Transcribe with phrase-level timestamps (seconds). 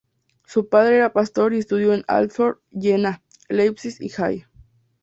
[0.47, 4.47] Su padre era pastor y estudió en Altdorf, Jena, Leipzig y Halle.